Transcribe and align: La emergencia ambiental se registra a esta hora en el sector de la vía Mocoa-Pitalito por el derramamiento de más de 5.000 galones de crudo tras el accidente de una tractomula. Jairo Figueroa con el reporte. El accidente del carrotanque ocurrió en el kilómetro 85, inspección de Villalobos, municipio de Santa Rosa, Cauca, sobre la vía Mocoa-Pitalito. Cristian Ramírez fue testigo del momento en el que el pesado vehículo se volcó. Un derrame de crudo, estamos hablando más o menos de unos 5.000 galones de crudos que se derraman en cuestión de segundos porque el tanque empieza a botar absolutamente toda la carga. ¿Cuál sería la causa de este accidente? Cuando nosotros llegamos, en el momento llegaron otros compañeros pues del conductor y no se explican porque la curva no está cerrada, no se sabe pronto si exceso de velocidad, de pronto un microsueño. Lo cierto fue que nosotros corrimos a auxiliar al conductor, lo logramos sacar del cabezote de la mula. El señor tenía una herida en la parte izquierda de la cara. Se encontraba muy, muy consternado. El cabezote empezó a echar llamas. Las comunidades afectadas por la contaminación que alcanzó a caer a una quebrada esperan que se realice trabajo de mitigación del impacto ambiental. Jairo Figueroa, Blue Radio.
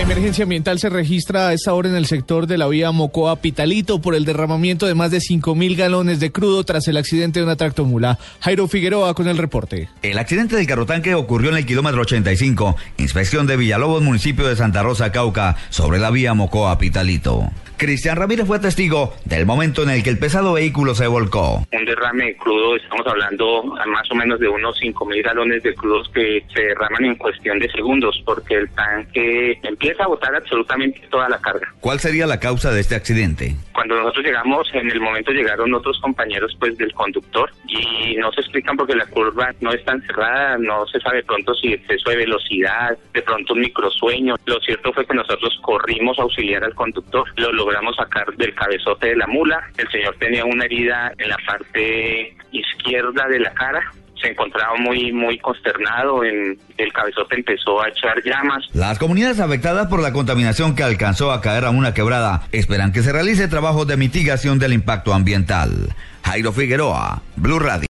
La 0.00 0.04
emergencia 0.04 0.44
ambiental 0.44 0.78
se 0.78 0.88
registra 0.88 1.48
a 1.48 1.52
esta 1.52 1.74
hora 1.74 1.90
en 1.90 1.94
el 1.94 2.06
sector 2.06 2.46
de 2.46 2.56
la 2.56 2.66
vía 2.66 2.90
Mocoa-Pitalito 2.90 4.00
por 4.00 4.14
el 4.14 4.24
derramamiento 4.24 4.86
de 4.86 4.94
más 4.94 5.10
de 5.10 5.18
5.000 5.18 5.76
galones 5.76 6.20
de 6.20 6.32
crudo 6.32 6.64
tras 6.64 6.88
el 6.88 6.96
accidente 6.96 7.38
de 7.38 7.44
una 7.44 7.56
tractomula. 7.56 8.18
Jairo 8.40 8.66
Figueroa 8.66 9.12
con 9.12 9.28
el 9.28 9.36
reporte. 9.36 9.90
El 10.00 10.18
accidente 10.18 10.56
del 10.56 10.66
carrotanque 10.66 11.14
ocurrió 11.14 11.50
en 11.50 11.58
el 11.58 11.66
kilómetro 11.66 12.00
85, 12.00 12.76
inspección 12.96 13.46
de 13.46 13.58
Villalobos, 13.58 14.02
municipio 14.02 14.48
de 14.48 14.56
Santa 14.56 14.82
Rosa, 14.82 15.12
Cauca, 15.12 15.58
sobre 15.68 15.98
la 15.98 16.10
vía 16.10 16.32
Mocoa-Pitalito. 16.32 17.50
Cristian 17.80 18.14
Ramírez 18.14 18.46
fue 18.46 18.58
testigo 18.58 19.14
del 19.24 19.46
momento 19.46 19.82
en 19.82 19.88
el 19.88 20.02
que 20.02 20.10
el 20.10 20.18
pesado 20.18 20.52
vehículo 20.52 20.94
se 20.94 21.06
volcó. 21.06 21.64
Un 21.72 21.84
derrame 21.86 22.26
de 22.26 22.36
crudo, 22.36 22.76
estamos 22.76 23.06
hablando 23.06 23.62
más 23.62 24.10
o 24.10 24.14
menos 24.14 24.38
de 24.38 24.48
unos 24.48 24.78
5.000 24.78 25.24
galones 25.24 25.62
de 25.62 25.74
crudos 25.74 26.10
que 26.10 26.44
se 26.54 26.60
derraman 26.60 27.06
en 27.06 27.14
cuestión 27.14 27.58
de 27.58 27.70
segundos 27.70 28.22
porque 28.26 28.56
el 28.56 28.68
tanque 28.72 29.58
empieza 29.62 30.04
a 30.04 30.08
botar 30.08 30.34
absolutamente 30.34 31.00
toda 31.10 31.30
la 31.30 31.38
carga. 31.38 31.72
¿Cuál 31.80 31.98
sería 32.00 32.26
la 32.26 32.38
causa 32.38 32.70
de 32.70 32.82
este 32.82 32.96
accidente? 32.96 33.56
Cuando 33.72 33.96
nosotros 33.96 34.26
llegamos, 34.26 34.68
en 34.74 34.90
el 34.90 35.00
momento 35.00 35.32
llegaron 35.32 35.72
otros 35.72 35.98
compañeros 36.02 36.54
pues 36.60 36.76
del 36.76 36.92
conductor 36.92 37.50
y 37.66 38.14
no 38.16 38.30
se 38.32 38.42
explican 38.42 38.76
porque 38.76 38.94
la 38.94 39.06
curva 39.06 39.54
no 39.60 39.72
está 39.72 39.98
cerrada, 40.00 40.58
no 40.58 40.86
se 40.86 41.00
sabe 41.00 41.22
pronto 41.22 41.54
si 41.54 41.72
exceso 41.72 42.10
de 42.10 42.16
velocidad, 42.16 42.98
de 43.14 43.22
pronto 43.22 43.54
un 43.54 43.60
microsueño. 43.60 44.36
Lo 44.44 44.60
cierto 44.60 44.92
fue 44.92 45.06
que 45.06 45.14
nosotros 45.14 45.58
corrimos 45.62 46.18
a 46.18 46.22
auxiliar 46.22 46.62
al 46.62 46.74
conductor, 46.74 47.24
lo 47.36 47.50
logramos 47.52 47.69
sacar 47.96 48.26
del 48.36 48.54
cabezote 48.54 49.08
de 49.08 49.16
la 49.16 49.26
mula. 49.26 49.60
El 49.76 49.88
señor 49.90 50.16
tenía 50.18 50.44
una 50.44 50.64
herida 50.64 51.12
en 51.18 51.28
la 51.28 51.36
parte 51.46 52.36
izquierda 52.52 53.26
de 53.28 53.40
la 53.40 53.52
cara. 53.52 53.80
Se 54.20 54.28
encontraba 54.28 54.76
muy, 54.76 55.12
muy 55.12 55.38
consternado. 55.38 56.22
El 56.24 56.92
cabezote 56.92 57.36
empezó 57.36 57.80
a 57.80 57.88
echar 57.88 58.22
llamas. 58.22 58.64
Las 58.74 58.98
comunidades 58.98 59.40
afectadas 59.40 59.86
por 59.86 60.02
la 60.02 60.12
contaminación 60.12 60.74
que 60.74 60.82
alcanzó 60.82 61.32
a 61.32 61.40
caer 61.40 61.64
a 61.64 61.70
una 61.70 61.94
quebrada 61.94 62.42
esperan 62.52 62.92
que 62.92 63.02
se 63.02 63.12
realice 63.12 63.48
trabajo 63.48 63.86
de 63.86 63.96
mitigación 63.96 64.58
del 64.58 64.74
impacto 64.74 65.14
ambiental. 65.14 65.94
Jairo 66.22 66.52
Figueroa, 66.52 67.22
Blue 67.36 67.58
Radio. 67.58 67.86